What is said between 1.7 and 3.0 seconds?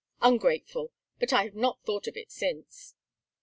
thought of it since."